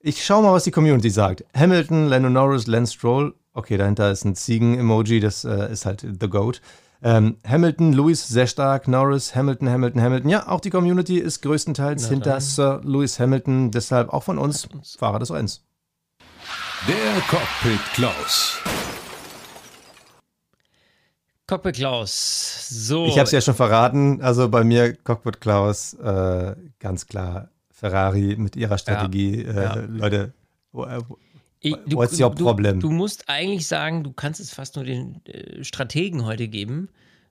[0.00, 1.44] Ich schau mal, was die Community sagt.
[1.56, 3.34] Hamilton, Lando Norris, Lance Stroll.
[3.52, 6.60] Okay, dahinter ist ein Ziegen-Emoji, das äh, ist halt The Goat.
[7.04, 10.30] Ähm, Hamilton, Lewis sehr stark, Norris, Hamilton, Hamilton, Hamilton.
[10.30, 14.66] Ja, auch die Community ist größtenteils hinter Sir Lewis Hamilton, deshalb auch von uns
[14.98, 15.62] Fahrer des Rennens.
[16.88, 18.58] Der Cockpit Klaus.
[21.46, 22.68] Cockpit Klaus.
[22.70, 23.04] So.
[23.04, 28.36] Ich habe es ja schon verraten, also bei mir Cockpit Klaus, äh, ganz klar Ferrari
[28.38, 29.42] mit ihrer Strategie.
[29.42, 29.74] Äh, ja.
[29.88, 30.32] Leute,
[31.64, 32.78] Ich- What's your du, problem?
[32.80, 36.88] Du musst eigentlich sagen, du kannst es fast nur den äh, Strategen heute geben,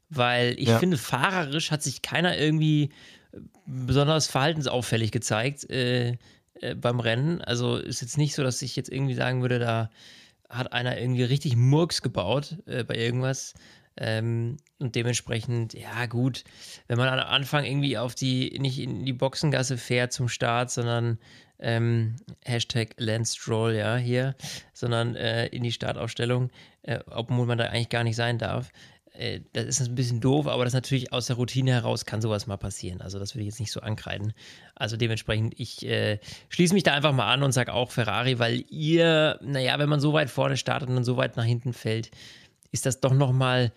[0.10, 0.80] weil ich Ja.
[0.80, 2.90] finde, fahrerisch hat sich keiner irgendwie
[3.32, 6.18] äh, besonders verhaltensauffällig gezeigt äh,
[6.62, 7.42] äh, beim Rennen.
[7.42, 9.90] Also ist jetzt nicht so, dass ich jetzt irgendwie sagen würde, da
[10.50, 13.54] hat einer irgendwie richtig Murks gebaut äh, bei irgendwas.
[13.96, 16.44] Ähm, und dementsprechend, ja, gut,
[16.88, 21.20] wenn man am Anfang irgendwie auf die, nicht in die Boxengasse fährt zum Start, sondern
[21.60, 24.36] ähm, Hashtag Lance Stroll, ja, hier,
[24.74, 26.50] sondern äh, in die Startaufstellung,
[26.84, 28.72] äh, obwohl man da eigentlich gar nicht sein darf.
[29.14, 32.48] Äh, das ist ein bisschen doof, aber das natürlich aus der Routine heraus kann sowas
[32.48, 33.02] mal passieren.
[33.02, 34.34] Also das würde ich jetzt nicht so ankreiden.
[34.76, 38.64] Also dementsprechend, ich äh, schließe mich da einfach mal an und sage auch Ferrari, weil
[38.70, 42.12] ihr, naja, wenn man so weit vorne startet und so weit nach hinten fällt,
[42.72, 43.72] ist das doch nochmal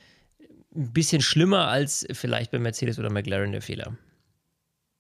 [0.75, 3.97] ein bisschen schlimmer als vielleicht bei Mercedes oder McLaren der Fehler.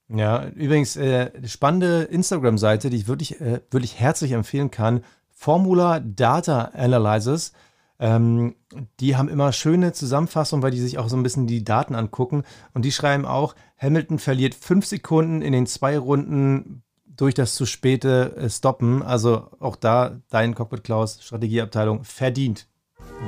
[0.08, 5.02] Ja, übrigens, äh, spannende Instagram-Seite, die ich wirklich, äh, wirklich herzlich empfehlen kann.
[5.32, 7.52] Formula Data Analysis.
[7.98, 8.54] Ähm,
[9.00, 12.44] die haben immer schöne Zusammenfassungen, weil die sich auch so ein bisschen die Daten angucken.
[12.72, 17.66] Und die schreiben auch, Hamilton verliert fünf Sekunden in den zwei Runden durch das zu
[17.66, 19.02] späte äh, Stoppen.
[19.02, 22.68] Also auch da dein Cockpit Klaus, Strategieabteilung, verdient.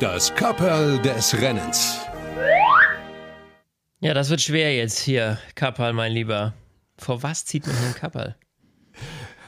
[0.00, 2.00] Das Kapperl des Rennens.
[4.00, 6.52] Ja, das wird schwer jetzt hier, Kapperl, mein Lieber.
[6.98, 8.37] Vor was zieht man hier einen Kapperl?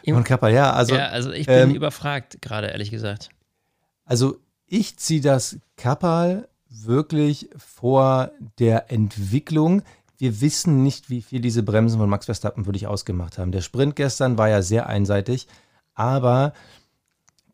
[0.07, 0.95] Und Kapperl, ja, also.
[0.95, 3.31] ja, also ich bin ähm, überfragt gerade, ehrlich gesagt.
[4.05, 9.83] Also ich ziehe das Kapperl wirklich vor der Entwicklung.
[10.19, 13.53] Wir wissen nicht, wie viel diese Bremsen von Max Verstappen wirklich ausgemacht haben.
[13.53, 15.49] Der Sprint gestern war ja sehr einseitig,
[15.95, 16.53] aber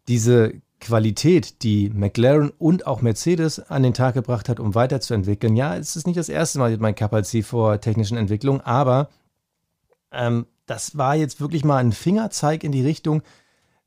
[0.09, 5.57] diese Qualität, die McLaren und auch Mercedes an den Tag gebracht hat, um weiterzuentwickeln.
[5.57, 9.09] Ja, es ist nicht das erste Mal, mein Kapperl ziehe vor technischen Entwicklungen, aber
[10.17, 13.23] ähm, das war jetzt wirklich mal ein Fingerzeig in die Richtung,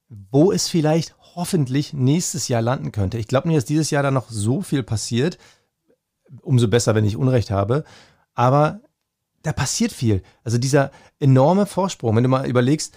[0.07, 3.17] wo es vielleicht hoffentlich nächstes Jahr landen könnte.
[3.17, 5.37] Ich glaube nicht, dass dieses Jahr da noch so viel passiert.
[6.41, 7.83] Umso besser, wenn ich Unrecht habe.
[8.33, 8.81] Aber
[9.43, 10.21] da passiert viel.
[10.43, 12.95] Also dieser enorme Vorsprung, wenn du mal überlegst,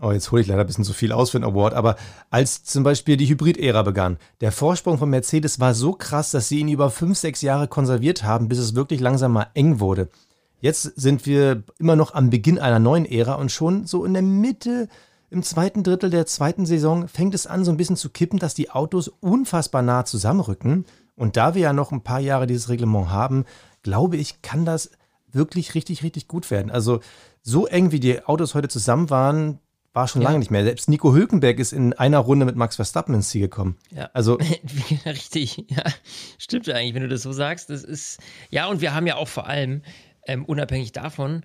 [0.00, 1.96] oh, jetzt hole ich leider ein bisschen zu viel aus für einen Award, aber
[2.30, 6.60] als zum Beispiel die Hybrid-Ära begann, der Vorsprung von Mercedes war so krass, dass sie
[6.60, 10.08] ihn über fünf, sechs Jahre konserviert haben, bis es wirklich langsam mal eng wurde.
[10.60, 14.22] Jetzt sind wir immer noch am Beginn einer neuen Ära und schon so in der
[14.22, 14.88] Mitte
[15.30, 18.54] im zweiten Drittel der zweiten Saison fängt es an, so ein bisschen zu kippen, dass
[18.54, 20.84] die Autos unfassbar nah zusammenrücken.
[21.14, 23.44] Und da wir ja noch ein paar Jahre dieses Reglement haben,
[23.82, 24.90] glaube ich, kann das
[25.30, 26.70] wirklich richtig, richtig gut werden.
[26.72, 27.00] Also
[27.42, 29.60] so eng wie die Autos heute zusammen waren,
[29.92, 30.28] war schon Ja.
[30.28, 30.64] lange nicht mehr.
[30.64, 33.76] Selbst Nico Hülkenberg ist in einer Runde mit Max Verstappen ins Ziel gekommen.
[33.94, 34.10] Ja.
[34.12, 34.36] Also
[35.06, 35.84] Richtig, ja.
[36.38, 37.70] Stimmt eigentlich, wenn du das so sagst.
[37.70, 38.18] Das ist,
[38.50, 39.82] ja, und wir haben ja auch vor allem,
[40.26, 41.44] ähm, unabhängig davon,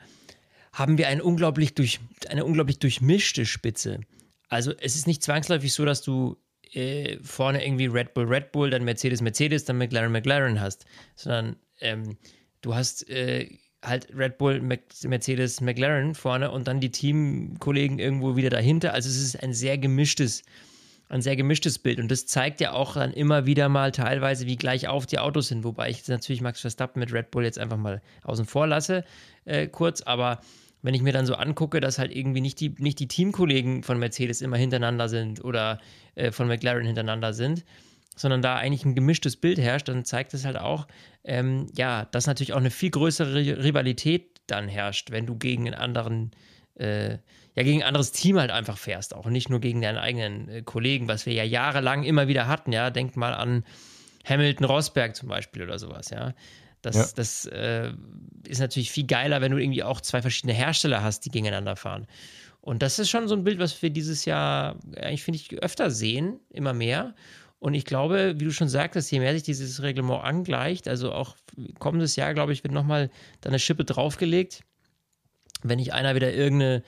[0.74, 4.02] haben wir ein unglaublich durch, eine unglaublich durchmischte Spitze.
[4.50, 6.38] Also es ist nicht zwangsläufig so, dass du
[6.74, 10.86] äh, vorne irgendwie Red Bull, Red Bull, dann Mercedes, Mercedes, dann McLaren, McLaren hast,
[11.16, 12.18] sondern ähm,
[12.62, 13.50] du hast äh,
[13.82, 18.94] halt Red Bull, Mac Mercedes, McLaren vorne und dann die Teamkollegen irgendwo wieder dahinter.
[18.94, 20.44] Also es ist ein sehr gemischtes,
[21.10, 22.00] ein sehr gemischtes Bild.
[22.00, 25.50] Und das zeigt ja auch dann immer wieder mal teilweise, wie gleich auf die Autos
[25.50, 25.64] sind.
[25.64, 29.04] Wobei ich natürlich Max Verstappen mit Red Bull jetzt einfach mal außen vor lasse,
[29.46, 30.02] äh, kurz.
[30.02, 30.40] Aber
[30.82, 34.00] wenn ich mir dann so angucke, dass halt irgendwie nicht die, nicht die Teamkollegen von
[34.00, 35.80] Mercedes immer hintereinander sind oder
[36.16, 37.66] äh, von McLaren hintereinander sind,
[38.16, 40.88] sondern da eigentlich ein gemischtes Bild herrscht, dann zeigt es halt auch,
[41.24, 45.68] ähm, ja, dass natürlich auch eine viel größere Ri- Rivalität dann herrscht, wenn du gegen
[45.68, 46.32] einen anderen,
[46.76, 47.18] äh,
[47.56, 50.62] ja, gegen ein anderes Team halt einfach fährst, auch nicht nur gegen deinen eigenen äh,
[50.62, 53.64] Kollegen, was wir ja jahrelang immer wieder hatten, ja, denk mal an
[54.26, 56.34] Hamilton Rosberg zum Beispiel oder sowas, ja.
[56.82, 57.08] Das, Ja.
[57.16, 57.92] das äh,
[58.48, 62.06] ist natürlich viel geiler, wenn du irgendwie auch zwei verschiedene Hersteller hast, die gegeneinander fahren.
[62.62, 65.92] Und das ist schon so ein Bild, was wir dieses Jahr eigentlich, finde ich, öfter
[65.92, 67.16] sehen, immer mehr.
[67.60, 71.36] Und ich glaube, wie du schon sagtest, je mehr sich dieses Reglement angleicht, also auch
[71.80, 73.10] kommendes Jahr, glaube ich, wird nochmal
[73.42, 74.64] da eine Schippe draufgelegt.
[75.64, 76.84] Wenn nicht einer wieder irgendeine,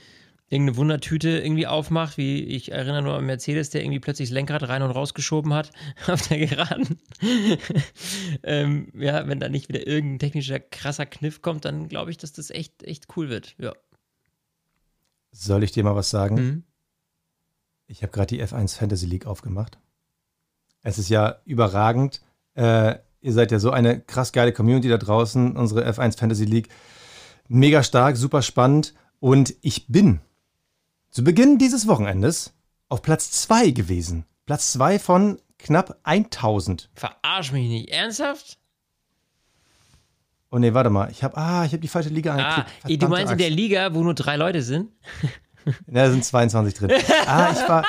[0.50, 4.64] irgendeine Wundertüte irgendwie aufmacht, wie ich erinnere nur an Mercedes, der irgendwie plötzlich das Lenkrad
[4.68, 5.72] rein und rausgeschoben hat
[6.08, 7.00] auf der Geraden.
[8.44, 12.32] ähm, ja, wenn da nicht wieder irgendein technischer krasser Kniff kommt, dann glaube ich, dass
[12.32, 13.56] das echt, echt cool wird.
[13.58, 13.74] Ja.
[15.32, 16.36] soll ich dir mal was sagen?
[16.36, 16.64] Mhm.
[17.88, 19.78] Ich habe gerade die F1 Fantasy League aufgemacht.
[20.82, 22.22] Es ist ja überragend.
[22.54, 26.70] Äh, ihr seid ja so eine krass geile Community da draußen, unsere F1 Fantasy League.
[27.50, 28.94] Mega stark, super spannend.
[29.20, 30.22] Und ich bin
[31.18, 32.54] zu Beginn dieses Wochenendes
[32.90, 34.26] auf Platz 2 gewesen.
[34.46, 36.92] Platz 2 von knapp 1000.
[36.94, 37.90] Verarsch mich nicht.
[37.90, 38.60] Ernsthaft?
[40.52, 41.10] Oh nee, warte mal.
[41.10, 43.02] Ich habe ah, ich habe die falsche Liga Ah, angeklickt.
[43.02, 43.58] du Verdammte meinst in der Axt.
[43.58, 44.92] Liga, wo nur drei Leute sind?
[45.88, 46.92] Ja, da sind 22 drin.
[47.26, 47.84] Ah, ich war.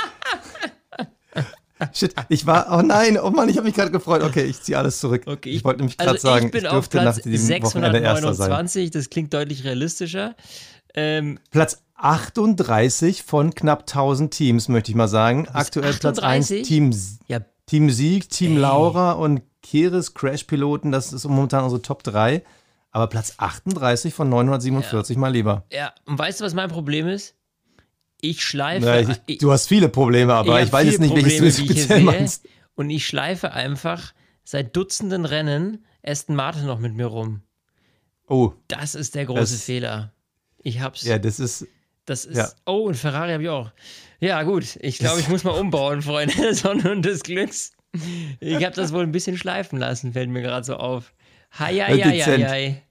[1.93, 2.77] Shit, ich war.
[2.77, 4.23] Oh nein, oh Mann, ich habe mich gerade gefreut.
[4.23, 5.25] Okay, ich ziehe alles zurück.
[5.27, 7.63] Okay, ich wollte nämlich gerade also sagen, ich bin ich auf dürfte Platz nach diesem
[7.63, 8.67] Wochenende Erster sein.
[8.67, 10.35] 629, das klingt deutlich realistischer.
[10.95, 15.47] Ähm, Platz 38 von knapp 1000 Teams, möchte ich mal sagen.
[15.53, 16.63] Aktuell Platz 1 38?
[16.67, 16.95] Team,
[17.29, 18.59] ja, Team Sieg, Team Ey.
[18.59, 20.93] Laura und Keres Crash-Piloten.
[20.93, 22.43] Das ist momentan unsere Top 3.
[22.91, 25.65] Aber Platz 38 von 947 mal lieber.
[25.71, 27.35] ja, und weißt du, was mein Problem ist?
[28.21, 28.87] Ich schleife.
[28.87, 31.71] Ja, ich, du hast viele Probleme, aber ich, hab weiß jetzt nicht, welches du ich
[31.71, 32.49] speziell meinst.
[32.75, 37.43] Und ich schleife einfach seit Dutzenden Rennen Aston Martin noch mit mir rum.
[38.27, 40.13] Oh, Das ist der große Das- Fehler.
[40.63, 41.03] Ich hab's.
[41.03, 41.67] ja, das ist.
[42.09, 42.37] Das ist.
[42.37, 42.49] Ja.
[42.67, 43.71] Oh, und Ferrari habe ich auch.
[44.21, 44.77] Ja, gut.
[44.81, 47.73] Ich glaube, ich muss mal umbauen, Freunde der Sonne und des Glücks.
[48.41, 51.13] Ich habe das wohl ein bisschen schleifen lassen, fällt mir gerade so auf.
[51.59, 52.45] Hei, hei, Ja, hei, dezent.
[52.45, 52.83] hei, hei.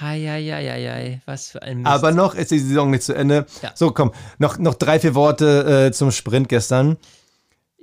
[0.00, 1.20] Hei, hei, hei, hei, hei.
[1.24, 1.88] Was für ein Mist.
[1.88, 3.46] Aber noch ist die Saison nicht zu Ende.
[3.62, 3.72] Ja.
[3.74, 6.98] So, komm, noch, noch drei, vier Worte äh, zum Sprint gestern.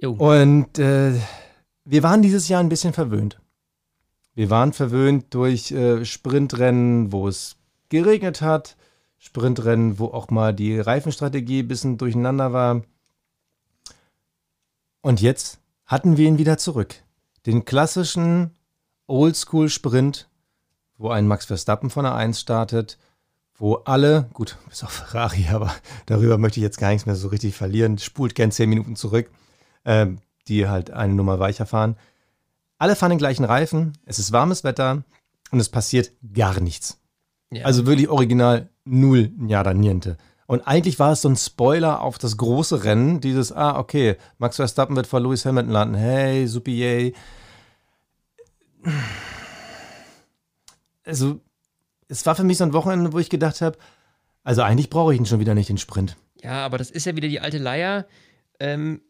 [0.01, 0.11] Jo.
[0.11, 1.13] Und äh,
[1.83, 3.39] wir waren dieses Jahr ein bisschen verwöhnt.
[4.35, 7.55] Wir waren verwöhnt durch äh, Sprintrennen, wo es
[7.89, 8.75] geregnet hat,
[9.25, 12.83] Sprintrennen, wo auch mal die Reifenstrategie ein bisschen durcheinander war.
[15.01, 16.95] Und jetzt hatten wir ihn wieder zurück.
[17.47, 18.51] Den klassischen
[19.07, 20.29] Oldschool-Sprint,
[20.97, 22.99] wo ein Max Verstappen von der 1 startet,
[23.57, 25.73] wo alle, gut, bis auf Ferrari, aber
[26.05, 29.31] darüber möchte ich jetzt gar nichts mehr so richtig verlieren, spult gern 10 Minuten zurück,
[29.85, 31.97] ähm, die halt eine Nummer weicher fahren.
[32.77, 35.03] Alle fahren den gleichen Reifen, es ist warmes Wetter
[35.49, 36.99] und es passiert gar nichts.
[37.49, 37.65] Ja.
[37.65, 40.17] Also wirklich original null Nada Niente.
[40.47, 44.57] Und eigentlich war es so ein Spoiler auf das große Rennen, dieses, ah, okay, Max
[44.57, 47.15] Verstappen wird vor Lewis Hamilton landen, hey, supi, yay.
[51.03, 51.41] Also,
[52.07, 53.77] es war für mich so ein Wochenende, wo ich gedacht habe,
[54.43, 56.15] also eigentlich brauche ich ihn schon wieder nicht, den Sprint.
[56.43, 58.05] Ja, aber das ist ja wieder die alte Leier,
[58.59, 59.01] ähm,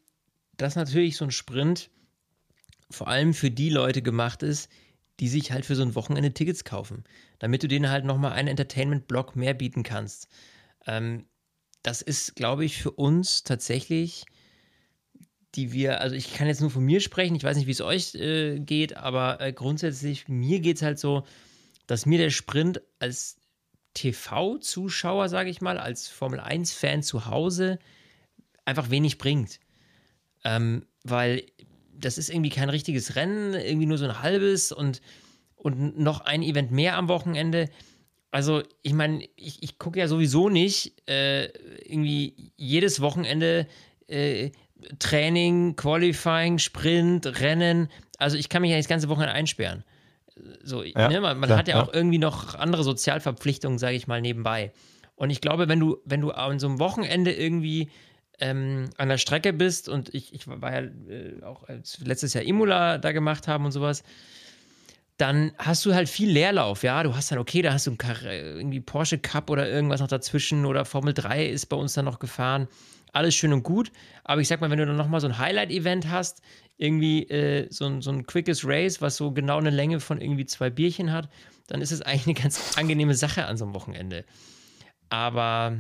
[0.56, 1.90] dass natürlich so ein Sprint
[2.90, 4.70] vor allem für die Leute gemacht ist,
[5.20, 7.04] die sich halt für so ein Wochenende Tickets kaufen,
[7.46, 10.30] damit du denen halt nochmal einen Entertainment-Block mehr bieten kannst.
[10.88, 11.28] Ähm,
[11.84, 14.26] das ist, glaube ich, für uns tatsächlich,
[15.54, 17.82] die wir, also ich kann jetzt nur von mir sprechen, ich weiß nicht, wie es
[17.82, 21.24] euch äh, geht, aber äh, grundsätzlich, mir geht es halt so,
[21.86, 23.38] dass mir der Sprint als
[23.94, 27.78] TV-Zuschauer, sage ich mal, als Formel 1-Fan zu Hause
[28.66, 29.60] einfach wenig bringt.
[30.44, 31.46] Ähm, weil
[31.94, 35.00] das ist irgendwie kein richtiges Rennen, irgendwie nur so ein halbes und,
[35.66, 37.70] und noch ein Event mehr am Wochenende.
[38.30, 41.46] Also, ich meine, ich, ich gucke ja sowieso nicht äh,
[41.84, 43.66] irgendwie jedes Wochenende
[44.06, 44.52] äh,
[45.00, 47.90] Training, Qualifying, Sprint, Rennen.
[48.20, 49.84] Also, ich kann mich ja das ganze Wochenende einsperren.
[50.62, 51.20] So, Ja, ne?
[51.20, 51.84] Man, man klar, hat ja ja.
[51.84, 54.72] auch irgendwie noch andere Sozialverpflichtungen, sage ich mal, nebenbei.
[55.16, 57.90] Und ich glaube, wenn du, wenn du an so einem Wochenende irgendwie
[58.40, 61.64] ähm, an der Strecke bist und ich, ich war ja äh, auch
[62.04, 64.04] letztes Jahr Imola da gemacht haben und sowas,
[65.18, 67.02] dann hast du halt viel Leerlauf, ja.
[67.04, 70.66] Du hast dann, okay, da hast du äh, irgendwie Porsche Cup oder irgendwas noch dazwischen
[70.66, 72.68] oder Formel 3 ist bei uns dann noch gefahren.
[73.14, 73.94] Alles schön und gut.
[74.26, 76.42] Aber ich sag mal, wenn du dann nochmal so ein Highlight-Event hast,
[76.78, 80.46] irgendwie äh, so, ein, so ein quickes Race, was so genau eine Länge von irgendwie
[80.46, 81.30] zwei Bierchen hat,
[81.68, 84.26] dann ist es eigentlich eine ganz angenehme Sache an so einem Wochenende.
[85.10, 85.78] Aber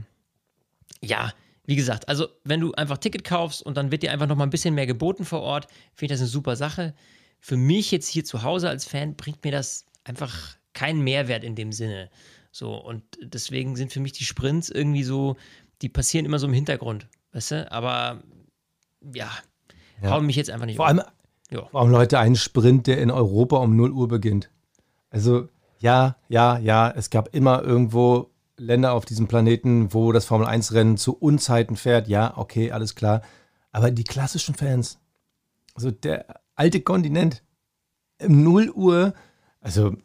[1.01, 1.33] ja,
[1.65, 4.45] wie gesagt, also wenn du einfach Ticket kaufst und dann wird dir einfach noch mal
[4.45, 6.93] ein bisschen mehr geboten vor Ort, finde ich das eine super Sache.
[7.39, 11.55] Für mich jetzt hier zu Hause als Fan bringt mir das einfach keinen Mehrwert in
[11.55, 12.09] dem Sinne.
[12.51, 15.35] So, und deswegen sind für mich die Sprints irgendwie so,
[15.81, 17.71] die passieren immer so im Hintergrund, weißt du?
[17.71, 18.23] Aber
[19.13, 19.29] ja,
[20.01, 20.11] Ja.
[20.11, 20.99] hauen mich jetzt einfach nicht Vor um.
[20.99, 21.05] allem,
[21.51, 21.65] Ja.
[21.67, 24.49] vor allem Leute, einen Sprint, der in Europa um 0 Uhr beginnt.
[25.09, 25.47] Also,
[25.79, 31.15] ja, ja, ja, es gab immer irgendwo Länder auf diesem Planeten, wo das Formel-1-Rennen zu
[31.17, 32.07] Unzeiten fährt.
[32.07, 33.21] Ja, okay, alles klar.
[33.71, 34.97] Aber die klassischen Fans,
[35.75, 37.43] also der alte Kontinent,
[38.21, 39.13] um 0 Uhr,
[39.59, 39.95] also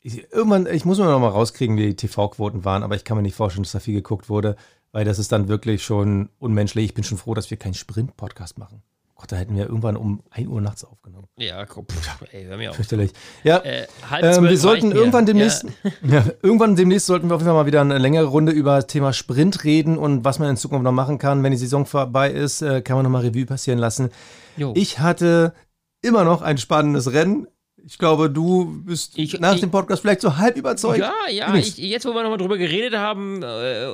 [0.00, 3.16] ich, irgendwann, ich muss mir noch mal rauskriegen, wie die TV-Quoten waren, aber ich kann
[3.16, 4.56] mir nicht vorstellen, dass da viel geguckt wurde,
[4.92, 6.86] weil das ist dann wirklich schon unmenschlich.
[6.86, 8.82] Ich bin schon froh, dass wir keinen Sprint-Podcast machen.
[9.20, 11.26] Gott, da hätten wir irgendwann um 1 Uhr nachts aufgenommen.
[11.36, 11.86] Ja, guck,
[12.30, 12.76] ey, hör mir auf.
[12.76, 13.10] Fürchterlich.
[13.42, 13.88] Ja, Äh,
[14.22, 15.90] ähm, wir sollten irgendwann demnächst, Ja.
[16.08, 16.24] ja.
[16.40, 19.12] irgendwann demnächst sollten wir auf jeden Fall mal wieder eine längere Runde über das Thema
[19.12, 21.42] Sprint reden und was man in Zukunft noch machen kann.
[21.42, 24.10] Wenn die Saison vorbei ist, äh, kann man nochmal Revue passieren lassen.
[24.56, 24.72] Jo.
[24.76, 25.52] Ich hatte
[26.00, 27.48] immer noch ein spannendes Rennen.
[27.86, 30.98] Ich glaube, du bist Ich- nach ich- dem Podcast vielleicht so halb überzeugt.
[30.98, 33.92] Ja, ja, Übrigens, ich, jetzt wo wir nochmal drüber geredet haben, äh,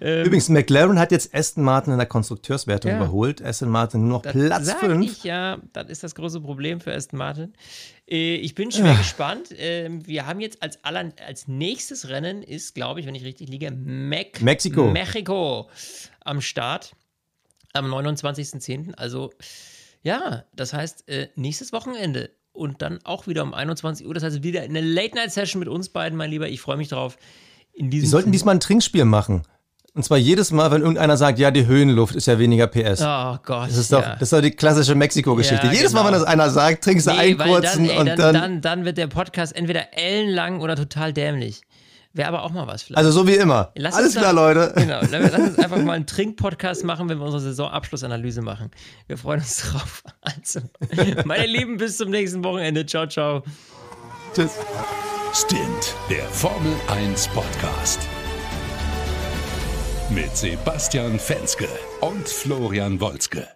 [0.24, 2.96] übrigens, McLaren hat jetzt Aston Martin in der Konstrukteurswertung Ja.
[2.98, 3.42] überholt.
[3.44, 5.04] Aston Martin nur noch das Platz sag 5.
[5.04, 7.52] ich ja, das ist das große Problem für Aston Martin.
[8.08, 9.48] Äh, ich bin schwer gespannt.
[9.56, 13.48] Ähm, wir haben jetzt als, aller, als nächstes Rennen ist, glaube ich, wenn ich richtig
[13.48, 14.90] liege, Mex Mexiko.
[14.90, 15.68] Mexiko
[16.24, 16.92] am Start
[17.74, 18.94] am 29.10.
[18.94, 19.30] Also
[20.08, 24.14] ja, das heißt äh, nächstes Wochenende und dann auch wieder um 21 Uhr.
[24.14, 26.48] Das heißt wieder eine Late-Night-Session mit uns beiden, mein Lieber.
[26.48, 27.18] Ich freue mich drauf.
[27.76, 29.42] Wir sollten diesmal ein Trinkspiel machen.
[29.94, 33.02] Und zwar jedes Mal, wenn irgendeiner sagt, ja, die Höhenluft ist ja weniger PS.
[33.02, 33.68] Oh Gott.
[33.68, 34.12] Das ist doch, ja.
[34.14, 35.66] das ist doch die klassische Mexiko-Geschichte.
[35.66, 36.12] Ja, Jedes Mal, genau.
[36.12, 38.60] wenn das einer sagt, trinkst du einen weil kurzen dann, ey, und dann, dann, dann,
[38.62, 41.62] dann wird der Podcast entweder ellenlang oder total dämlich.
[42.18, 42.98] Wäre aber auch mal was vielleicht.
[42.98, 43.70] Also so wie immer.
[43.76, 44.72] Lass Alles da- klar, Leute.
[44.76, 48.72] Genau, lass uns einfach mal einen Trink-Podcast machen, wenn wir unsere Saisonabschlussanalyse machen.
[49.06, 50.02] Wir freuen uns drauf.
[50.20, 50.60] Also,
[51.24, 52.84] meine Lieben, bis zum nächsten Wochenende.
[52.86, 53.44] Ciao, ciao.
[54.34, 54.50] Tschüss.
[55.32, 58.00] Stint, der Formel 1 Podcast.
[60.10, 61.68] Mit Sebastian Fenske
[62.00, 63.46] und Florian Wolzke.